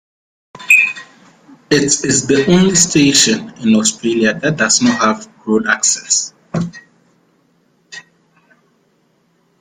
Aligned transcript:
It 1.69 1.83
is 2.03 2.25
the 2.25 2.51
only 2.51 2.73
station 2.73 3.51
in 3.59 3.75
Australia 3.75 4.33
that 4.39 4.57
does 4.57 4.81
not 4.81 4.97
have 4.97 5.31
road 5.45 5.67
access. 5.67 6.33